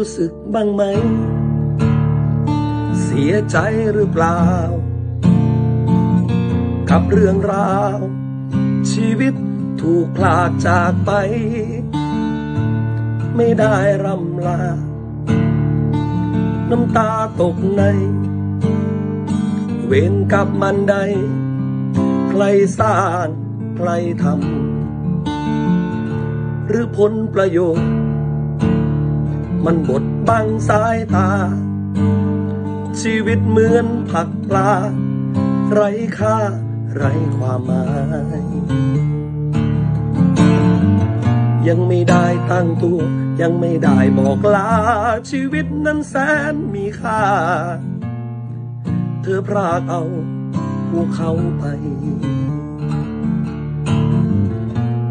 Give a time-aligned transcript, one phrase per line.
[0.00, 0.82] ู้สึกบ้างไหม
[3.02, 3.56] เสียใจ
[3.92, 4.40] หรือเปล่า
[6.90, 7.98] กับเรื่องราว
[8.90, 9.34] ชีวิต
[9.82, 11.10] ถูกพลากจากไป
[13.36, 14.62] ไม่ได้รำลา
[16.70, 17.10] น้ำตา
[17.40, 17.82] ตกใน
[19.86, 20.96] เวรกับมันใด
[22.28, 22.42] ใคร
[22.78, 23.26] สร้าง
[23.76, 23.88] ใคร
[24.22, 27.99] ทำหรือผลประโยชน์
[29.64, 31.30] มันบดบังสายตา
[33.00, 34.72] ชีวิตเหมือนผักปลา
[35.72, 36.38] ไร้ค่า
[36.94, 37.86] ไร้ความหมา
[38.40, 38.42] ย
[41.68, 43.00] ยังไม่ได้ตั้งตัว
[43.40, 44.70] ยังไม่ได้บอกลา
[45.30, 46.14] ชีวิตนั้นแส
[46.52, 47.22] นมีค่า
[49.22, 50.02] เธอพรากเอา
[50.90, 51.64] พวกเขาไป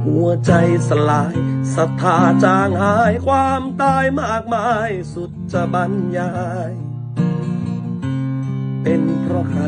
[0.10, 0.54] หัวใจ
[0.90, 1.36] สลาย
[1.76, 6.32] ศรัทธาจางหายความตายมากมายสุดจะบรรยา
[6.70, 6.72] ย
[8.84, 9.64] เป็นเพราะใคร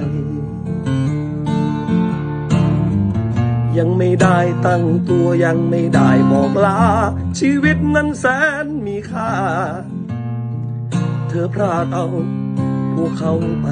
[3.77, 6.81] ยังไม่ได้ตั้งตัวยังไม่ได้บอกลา
[7.39, 8.25] ชีวิตนั้นแส
[8.63, 9.33] นมีค่า
[11.27, 12.07] เธอพรากเอา
[12.93, 13.67] พวกเขาไป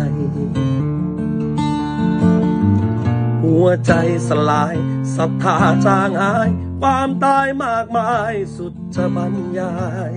[3.44, 3.94] หัวใจ
[4.28, 4.76] สลาย
[5.18, 6.50] ศรัทธาจางหาย
[6.82, 9.76] ความตายมากมายสุดจะบรรยา
[10.10, 10.14] ย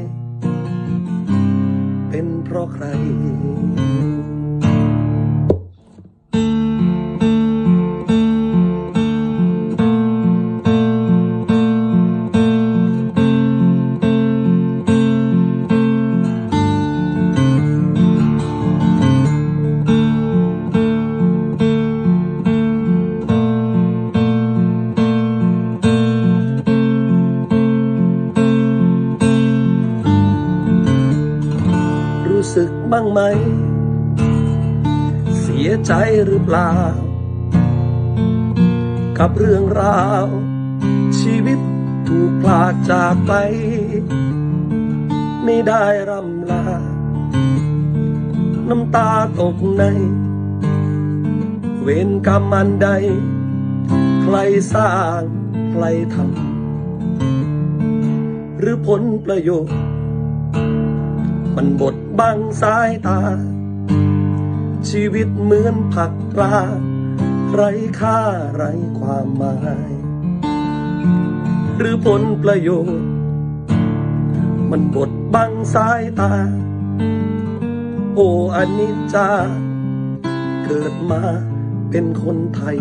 [2.09, 2.85] เป็นเพราะใคร
[32.55, 33.21] สึกบ้างไหม
[35.41, 35.93] เสียใจ
[36.27, 36.73] หรือเปล่า
[39.19, 40.27] กับเรื่องราว
[41.21, 41.59] ชีวิต
[42.09, 43.33] ถูกพลากจากไป
[45.45, 46.67] ไม่ได้รำลา
[48.69, 49.11] น้ำตา
[49.41, 49.85] ตกใน
[51.83, 52.89] เวรกรรมอันใด
[54.23, 54.37] ใคร
[54.75, 55.23] สร้าง
[55.71, 59.82] ใครทำหรือผลประโยชน์
[61.57, 63.21] มันบดบังสายตา
[64.89, 66.57] ชีวิตเหมือนผักปลา
[67.53, 67.71] ไร้
[68.01, 68.21] ค่า
[68.55, 69.57] ไร้ความหมา
[69.89, 69.91] ย
[71.77, 73.09] หรือผลประโยชน์
[74.71, 76.33] มันบดบังสายตา
[78.15, 78.21] โอ
[78.57, 79.31] อนิจจา
[80.65, 81.23] เกิดมา
[81.91, 82.79] เป็นคนไทย